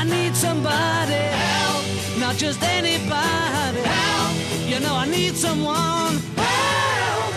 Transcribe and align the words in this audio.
I 0.00 0.04
need 0.04 0.34
somebody 0.34 1.12
help, 1.12 1.84
not 2.18 2.36
just 2.38 2.62
anybody 2.62 3.82
help. 3.84 4.34
You 4.66 4.80
know 4.80 4.96
I 4.96 5.04
need 5.04 5.36
someone 5.36 6.16
help. 6.40 7.34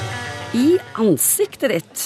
I 0.56 0.80
ansiktet 0.96 1.74
ditt, 1.74 2.04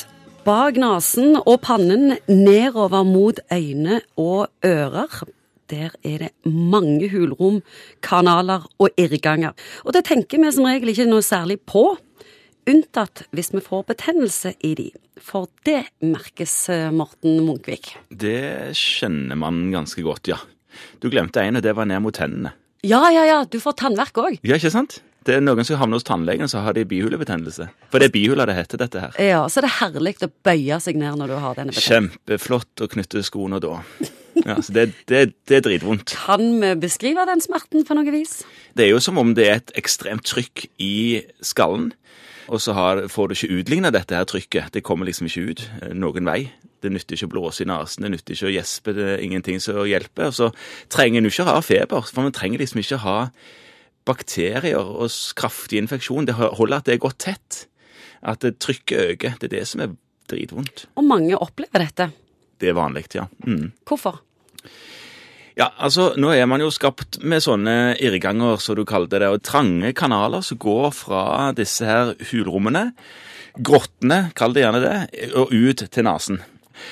bak 0.48 0.80
nesen 0.82 1.38
og 1.44 1.62
pannen, 1.62 2.16
nedover 2.26 3.06
mot 3.06 3.38
øyne 3.54 4.02
og 4.18 4.48
ører, 4.66 5.22
der 5.70 5.94
er 6.02 6.18
det 6.26 6.32
mange 6.50 7.12
hulrom, 7.14 7.62
kanaler 8.02 8.66
og 8.80 8.90
irrganger. 8.98 9.54
Og 9.86 9.94
det 9.94 10.08
tenker 10.10 10.42
vi 10.42 10.56
som 10.58 10.66
regel 10.66 10.90
ikke 10.90 11.06
noe 11.06 11.22
særlig 11.22 11.60
på, 11.70 11.92
unntatt 12.70 13.26
hvis 13.36 13.54
vi 13.56 13.64
får 13.64 13.88
betennelse 13.94 14.54
i 14.68 14.74
de. 14.78 14.88
For 15.24 15.50
det 15.66 15.88
merkes, 16.04 16.70
eh, 16.74 16.92
Morten 16.94 17.42
Munkvik. 17.48 17.96
Det 18.10 18.76
kjenner 18.78 19.40
man 19.40 19.68
ganske 19.74 20.04
godt, 20.06 20.30
ja. 20.30 20.38
Du 21.02 21.10
glemte 21.10 21.42
en, 21.42 21.58
og 21.58 21.66
det 21.66 21.74
var 21.76 21.90
ned 21.90 22.04
mot 22.06 22.16
tennene. 22.16 22.54
Ja, 22.86 23.02
ja, 23.12 23.26
ja, 23.26 23.44
du 23.50 23.58
får 23.60 23.80
tannverk 23.82 24.20
òg. 24.22 24.40
Ja, 24.46 24.60
ikke 24.60 24.72
sant? 24.72 25.00
Det 25.28 25.36
er 25.36 25.42
Noen 25.44 25.66
som 25.68 25.76
havner 25.82 26.00
hos 26.00 26.06
tannlegen, 26.08 26.48
så 26.48 26.62
har 26.64 26.78
de 26.78 26.86
bihulebetennelse. 26.88 27.66
For 27.92 28.00
det 28.00 28.08
er 28.08 28.14
bihula 28.14 28.46
det 28.48 28.56
heter, 28.56 28.80
dette 28.80 29.02
her. 29.04 29.18
Ja, 29.20 29.42
så 29.52 29.60
det 29.60 29.68
er 29.74 29.80
herlig 29.82 30.14
å 30.24 30.30
bøye 30.48 30.78
seg 30.80 30.96
ned 31.02 31.18
når 31.20 31.34
du 31.34 31.36
har 31.44 31.58
denne 31.58 31.74
betennelsen. 31.74 32.14
Kjempeflott 32.14 32.86
å 32.86 32.88
knytte 32.94 33.24
skoene 33.28 33.60
da. 33.64 33.82
Ja, 34.38 34.56
så 34.62 34.72
det, 34.72 34.86
det, 35.10 35.24
det 35.50 35.58
er 35.58 35.66
dritvondt. 35.66 36.14
Kan 36.16 36.62
vi 36.62 36.72
beskrive 36.80 37.26
den 37.28 37.44
smerten 37.44 37.84
på 37.84 37.98
noe 37.98 38.14
vis? 38.14 38.38
Det 38.78 38.86
er 38.86 38.94
jo 38.94 39.02
som 39.04 39.20
om 39.20 39.34
det 39.36 39.50
er 39.50 39.60
et 39.60 39.74
ekstremt 39.82 40.24
trykk 40.30 40.68
i 40.80 41.26
skallen, 41.44 41.90
og 42.48 42.62
så 42.64 42.74
har, 42.78 43.04
får 43.12 43.28
du 43.28 43.36
ikke 43.36 43.60
utligna 43.60 43.92
dette 43.94 44.16
her 44.16 44.28
trykket. 44.28 44.72
Det 44.74 44.84
kommer 44.86 45.08
liksom 45.10 45.28
ikke 45.28 45.46
ut 45.52 45.64
eh, 45.82 45.94
noen 45.98 46.28
vei. 46.28 46.40
Det 46.84 46.92
nytter 46.94 47.18
ikke 47.18 47.30
å 47.30 47.34
blåse 47.34 47.66
i 47.66 47.70
nesen, 47.70 48.06
det 48.06 48.12
nytter 48.14 48.36
ikke 48.36 48.50
å 48.50 48.54
gjespe, 48.54 48.94
det 48.94 49.08
er 49.16 49.24
ingenting 49.26 49.62
som 49.64 49.80
hjelper. 49.88 50.30
Og 50.30 50.36
så 50.38 50.50
trenger 50.94 51.20
en 51.20 51.28
jo 51.28 51.34
ikke 51.34 51.48
å 51.48 51.56
ha 51.56 51.64
feber, 51.66 52.06
for 52.06 52.28
man 52.28 52.36
trenger 52.36 52.62
liksom 52.62 52.84
ikke 52.84 53.00
å 53.00 53.06
ha 53.06 53.18
bakterier 54.08 54.78
og 54.78 55.10
kraftig 55.38 55.82
infeksjon. 55.82 56.30
Det 56.30 56.38
holder 56.38 56.78
at 56.78 56.88
det 56.88 56.96
er 56.96 57.04
godt 57.04 57.20
tett. 57.26 57.64
At 58.22 58.46
trykket 58.46 59.18
øker. 59.18 59.36
Det 59.42 59.50
er 59.50 59.56
det 59.58 59.66
som 59.70 59.84
er 59.84 59.98
dritvondt. 60.32 60.88
Og 60.96 61.06
mange 61.08 61.38
opplever 61.38 61.84
dette. 61.84 62.10
Det 62.58 62.72
er 62.72 62.78
vanlig, 62.78 63.06
ja. 63.14 63.28
Mm. 63.46 63.72
Hvorfor? 63.88 64.22
Ja, 65.58 65.72
altså, 65.82 66.12
nå 66.22 66.30
er 66.36 66.46
man 66.46 66.62
jo 66.62 66.70
skapt 66.70 67.18
med 67.26 67.42
sånne 67.42 67.96
irrganger, 67.98 68.60
som 68.62 68.78
du 68.78 68.84
kalte 68.86 69.18
det, 69.18 69.30
og 69.34 69.42
trange 69.42 69.90
kanaler 69.98 70.44
som 70.46 70.60
går 70.62 70.92
fra 70.94 71.24
disse 71.58 71.88
her 71.88 72.12
hulrommene, 72.30 72.92
grottene, 73.58 74.28
kall 74.38 74.54
det 74.54 74.62
gjerne 74.62 74.84
det, 74.84 74.98
og 75.34 75.50
ut 75.56 75.82
til 75.82 76.06
nesen. 76.06 76.44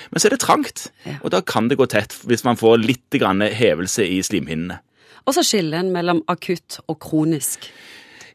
Men 0.09 0.17
så 0.17 0.27
er 0.27 0.33
det 0.33 0.41
trangt, 0.41 0.87
og 1.21 1.29
da 1.35 1.43
kan 1.45 1.69
det 1.69 1.77
gå 1.77 1.85
tett 1.93 2.15
hvis 2.25 2.41
man 2.47 2.57
får 2.57 2.81
litt 2.81 3.19
grann 3.21 3.43
hevelse 3.45 4.07
i 4.09 4.17
slimhinnene. 4.25 4.79
Og 5.25 5.37
så 5.37 5.43
skiller 5.45 5.83
en 5.83 5.91
mellom 5.93 6.23
akutt 6.29 6.79
og 6.89 6.97
kronisk. 7.05 7.67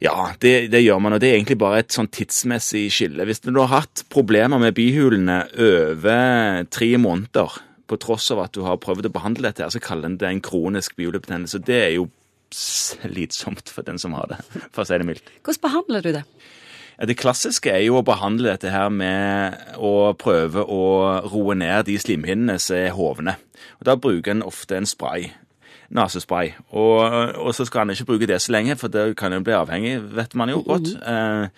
Ja, 0.00 0.31
det, 0.41 0.70
det 0.72 0.84
gjør 0.84 1.03
man, 1.03 1.17
og 1.17 1.20
det 1.22 1.33
er 1.33 1.41
egentlig 1.41 1.59
bare 1.61 1.83
et 1.83 1.94
sånn 1.94 2.09
tidsmessig 2.09 2.87
skille. 2.94 3.27
Hvis 3.28 3.42
du 3.42 3.50
har 3.59 3.72
hatt 3.75 4.05
problemer 4.15 4.62
med 4.62 4.78
bihulene 4.78 5.42
over 5.59 6.62
tre 6.72 6.92
måneder, 7.03 7.59
på 7.91 7.99
tross 8.01 8.31
av 8.31 8.45
at 8.45 8.55
du 8.55 8.63
har 8.67 8.81
prøvd 8.83 9.11
å 9.11 9.15
behandle 9.15 9.51
dette, 9.51 9.67
her, 9.67 9.75
så 9.75 9.83
kaller 9.83 10.11
en 10.11 10.19
det 10.21 10.29
en 10.29 10.43
kronisk 10.45 10.97
bihulebetennelse. 10.99 11.63
Det 11.67 11.79
er 11.83 11.93
jo 11.99 12.09
slitsomt 12.55 13.71
for 13.71 13.87
den 13.87 13.99
som 13.99 14.15
har 14.19 14.31
det, 14.31 14.41
for 14.71 14.83
å 14.83 14.89
si 14.89 14.99
det 14.99 15.07
mildt. 15.07 15.29
Hvordan 15.47 15.65
behandler 15.67 16.07
du 16.07 16.13
det? 16.19 16.25
Det 17.01 17.17
klassiske 17.17 17.73
er 17.73 17.87
jo 17.87 17.97
å 17.97 18.05
behandle 18.05 18.51
dette 18.51 18.73
her 18.75 18.91
med 18.93 19.77
å 19.81 20.13
prøve 20.21 20.67
å 20.69 20.81
roe 21.31 21.55
ned 21.57 21.87
de 21.89 21.95
slimhinnene 22.01 22.59
som 22.61 22.77
er 22.77 22.93
hovne. 22.93 23.39
Og 23.81 23.87
Da 23.89 23.95
bruker 23.97 24.35
en 24.35 24.45
ofte 24.45 24.77
en 24.77 24.89
spray. 24.89 25.31
Nesespray. 25.97 26.53
Og, 26.77 27.01
og 27.41 27.55
så 27.57 27.65
skal 27.65 27.87
en 27.87 27.95
ikke 27.95 28.11
bruke 28.13 28.29
det 28.29 28.43
så 28.45 28.53
lenge, 28.53 28.77
for 28.77 28.93
det 28.93 29.15
kan 29.19 29.33
en 29.33 29.47
bli 29.47 29.57
avhengig, 29.57 29.97
vet 30.13 30.37
man 30.37 30.53
jo 30.53 30.61
godt. 30.67 30.93
Eh, 31.01 31.49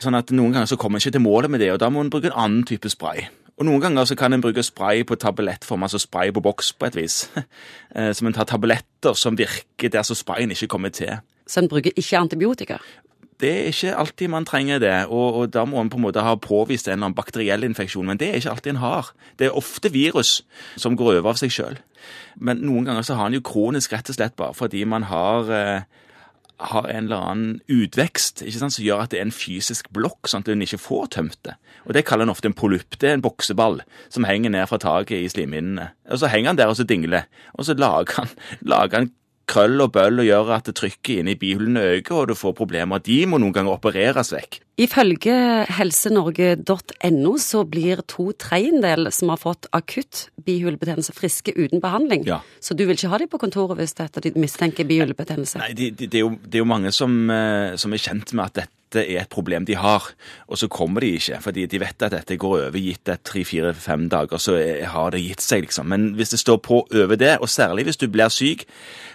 sånn 0.00 0.16
at 0.16 0.32
noen 0.32 0.56
ganger 0.56 0.72
så 0.72 0.80
kommer 0.80 0.96
en 0.96 1.04
ikke 1.04 1.18
til 1.18 1.26
målet 1.28 1.52
med 1.52 1.60
det, 1.60 1.74
og 1.74 1.82
da 1.82 1.92
må 1.92 2.00
en 2.00 2.10
bruke 2.10 2.32
en 2.32 2.40
annen 2.46 2.64
type 2.66 2.88
spray. 2.88 3.28
Og 3.60 3.66
noen 3.68 3.82
ganger 3.84 4.08
så 4.08 4.16
kan 4.16 4.32
en 4.32 4.40
bruke 4.40 4.62
spray 4.64 5.02
på 5.04 5.18
tablettform, 5.20 5.84
altså 5.84 6.00
spray 6.00 6.32
på 6.32 6.40
boks 6.40 6.72
på 6.72 6.88
et 6.88 6.96
vis. 6.96 7.18
Så 7.92 8.06
som 8.18 8.30
en 8.30 8.36
tar 8.36 8.48
tabletter 8.48 9.12
som 9.12 9.36
virker 9.36 9.92
der 9.92 10.06
så 10.06 10.16
sprayen 10.16 10.50
ikke 10.54 10.70
kommer 10.72 10.88
til. 10.88 11.20
Så 11.46 11.60
en 11.60 11.68
bruker 11.68 11.92
ikke 11.92 12.18
antibiotika? 12.18 12.78
Det 13.40 13.50
er 13.50 13.68
ikke 13.72 13.92
alltid 13.96 14.28
man 14.28 14.44
trenger 14.44 14.78
det, 14.78 15.06
og, 15.08 15.34
og 15.34 15.52
da 15.52 15.64
må 15.64 15.76
man 15.76 15.90
på 15.92 15.96
en 15.96 16.04
måte 16.04 16.24
ha 16.24 16.34
påvist 16.36 16.88
en 16.88 16.92
eller 16.92 17.06
annen 17.06 17.16
bakteriell 17.16 17.64
infeksjon, 17.64 18.06
men 18.06 18.20
det 18.20 18.28
er 18.28 18.40
ikke 18.40 18.50
alltid 18.52 18.74
en 18.74 18.82
har. 18.82 19.12
Det 19.38 19.48
er 19.48 19.56
ofte 19.56 19.92
virus 19.92 20.42
som 20.76 20.96
går 20.96 21.20
over 21.20 21.32
av 21.32 21.40
seg 21.40 21.52
sjøl. 21.52 21.78
Men 22.36 22.60
noen 22.64 22.88
ganger 22.88 23.06
så 23.06 23.16
har 23.16 23.28
en 23.28 23.38
jo 23.38 23.44
kronisk 23.44 23.92
rett 23.92 24.12
og 24.12 24.16
slett 24.16 24.36
bare 24.40 24.56
fordi 24.56 24.84
man 24.88 25.08
har, 25.08 25.52
eh, 25.56 25.82
har 26.60 26.88
en 26.90 27.06
eller 27.06 27.24
annen 27.30 27.52
utvekst 27.72 28.42
ikke 28.44 28.60
sant, 28.60 28.74
som 28.76 28.84
gjør 28.84 29.04
at 29.04 29.12
det 29.12 29.20
er 29.20 29.26
en 29.26 29.34
fysisk 29.34 29.88
blokk, 29.96 30.28
sånn 30.28 30.44
at 30.44 30.50
en 30.52 30.64
ikke 30.64 30.80
får 30.80 31.12
tømt 31.16 31.38
det. 31.48 31.56
Og 31.86 31.94
det 31.96 32.04
kaller 32.08 32.28
en 32.28 32.34
ofte 32.34 32.50
en 32.50 32.56
polypp. 32.56 32.98
Det 33.00 33.08
er 33.08 33.16
en 33.16 33.24
bokseball 33.24 33.80
som 34.12 34.26
henger 34.28 34.52
ned 34.52 34.68
fra 34.68 34.80
taket 34.82 35.24
i 35.24 35.30
slimhinnene. 35.32 35.90
Og 36.12 36.20
så 36.20 36.30
henger 36.32 36.52
han 36.52 36.60
der 36.60 36.72
og 36.72 36.76
så 36.78 36.86
dingler, 36.88 37.28
og 37.56 37.66
så 37.68 37.76
lager 37.78 38.20
han, 38.20 38.34
lager 38.60 39.02
han 39.02 39.10
krøll 39.50 39.82
og 39.82 39.92
bøll 39.96 40.22
og 40.22 40.28
gjør 40.28 40.52
at 40.56 40.70
trykket 40.78 41.20
inne 41.20 41.34
i 41.34 41.38
bihulene 41.40 41.82
øker, 41.96 42.22
og 42.22 42.30
du 42.30 42.34
får 42.38 42.56
problemer. 42.58 43.02
De 43.02 43.18
må 43.26 43.40
noen 43.42 43.54
ganger 43.56 43.74
opereres 43.74 44.32
vekk. 44.34 44.60
Ifølge 44.80 45.34
helsenorge.no 45.76 47.34
så 47.42 47.64
blir 47.68 48.00
to 48.08 48.30
tredjedel 48.40 49.10
som 49.12 49.34
har 49.34 49.42
fått 49.42 49.68
akutt 49.76 50.28
bihulebetennelse 50.46 51.12
friske 51.16 51.52
uten 51.58 51.82
behandling. 51.84 52.24
Ja. 52.28 52.40
Så 52.64 52.74
du 52.78 52.86
vil 52.86 52.96
ikke 52.96 53.12
ha 53.12 53.20
dem 53.20 53.30
på 53.32 53.42
kontoret 53.42 53.76
hvis 53.80 53.96
de 53.98 54.34
mistenker 54.40 54.88
bihulebetennelse? 54.88 55.60
Nei, 55.60 55.74
det 55.76 55.94
det, 55.98 56.12
de 56.14 56.22
er, 56.22 56.26
jo, 56.28 56.36
det 56.44 56.60
er 56.60 56.64
jo 56.64 56.70
mange 56.70 56.92
som, 56.96 57.16
eh, 57.30 57.76
som 57.80 57.92
er 57.92 58.00
kjent 58.00 58.32
med 58.32 58.46
at 58.46 58.62
dette 58.62 58.79
er 58.98 59.22
et 59.22 59.30
problem 59.30 59.66
de 59.68 59.76
har, 59.78 60.10
og 60.48 60.58
så 60.58 60.68
kommer 60.68 61.00
de 61.04 61.12
ikke, 61.16 61.38
fordi 61.44 61.66
de 61.70 61.80
vet 61.80 62.02
at 62.02 62.14
dette 62.14 62.38
går 62.40 62.56
over. 62.66 62.78
Gitt 62.80 63.08
et 63.08 63.22
tre, 63.24 63.44
fire, 63.44 63.74
fem 63.74 64.08
dager, 64.10 64.40
så 64.42 64.56
har 64.94 65.14
det 65.14 65.22
gitt 65.22 65.44
seg, 65.44 65.66
liksom. 65.66 65.88
Men 65.92 66.10
hvis 66.18 66.34
det 66.34 66.40
står 66.42 66.58
på 66.66 66.82
over 66.86 67.16
det, 67.16 67.36
og 67.38 67.48
særlig 67.48 67.86
hvis 67.88 68.00
du 68.00 68.08
blir 68.08 68.32
syk 68.32 68.66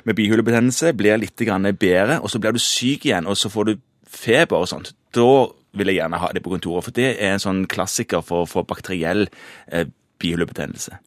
med 0.06 0.16
bihulebetennelse, 0.16 0.94
blir 0.94 1.20
litt 1.20 1.36
bedre, 1.36 2.22
og 2.22 2.30
så 2.30 2.40
blir 2.40 2.56
du 2.56 2.60
syk 2.60 3.06
igjen, 3.06 3.28
og 3.28 3.38
så 3.38 3.50
får 3.50 3.66
du 3.66 3.76
feber 4.08 4.64
og 4.64 4.70
sånt, 4.70 4.94
da 5.16 5.48
vil 5.76 5.92
jeg 5.92 6.00
gjerne 6.00 6.22
ha 6.22 6.30
det 6.34 6.44
på 6.44 6.54
kontoret, 6.54 6.88
for 6.88 6.96
det 6.96 7.16
er 7.20 7.36
en 7.36 7.44
sånn 7.44 7.66
klassiker 7.68 8.24
for, 8.24 8.48
for 8.48 8.68
bakteriell 8.68 9.28
eh, 9.68 9.90
bihulebetennelse. 10.24 11.02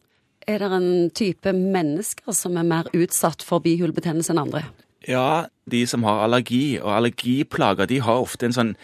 Er 0.49 0.61
det 0.61 0.69
en 0.73 1.09
type 1.13 1.53
mennesker 1.53 2.33
som 2.33 2.57
er 2.57 2.65
mer 2.65 2.89
utsatt 2.97 3.43
for 3.45 3.61
bihulebetennelse 3.65 4.33
enn 4.33 4.43
andre? 4.45 4.63
Ja, 5.07 5.45
de 5.71 5.85
som 5.87 6.03
har 6.03 6.23
allergi, 6.25 6.79
og 6.81 6.91
allergiplager, 6.97 7.87
de 7.87 8.01
har 8.03 8.25
ofte 8.25 8.49
en 8.49 8.55
sånn 8.55 8.75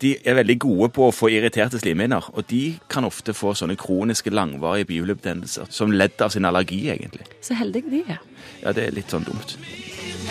De 0.00 0.14
er 0.24 0.38
veldig 0.38 0.54
gode 0.64 0.86
på 0.96 1.10
å 1.10 1.12
få 1.12 1.28
irriterte 1.28 1.76
slimhinner, 1.76 2.24
og 2.32 2.46
de 2.48 2.78
kan 2.88 3.04
ofte 3.04 3.34
få 3.36 3.52
sånne 3.52 3.76
kroniske, 3.76 4.32
langvarige 4.32 4.88
bihulebetennelser 4.88 5.68
som 5.68 5.92
ledd 5.92 6.24
av 6.24 6.32
sin 6.32 6.48
allergi, 6.48 6.86
egentlig. 6.88 7.28
Så 7.44 7.58
heldige 7.60 7.92
de 7.92 8.02
er. 8.16 8.24
Ja, 8.64 8.72
det 8.72 8.88
er 8.88 8.96
litt 8.96 9.12
sånn 9.12 9.28
dumt. 9.28 9.58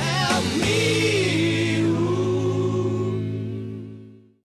Help 0.02 0.56
me 0.58 1.21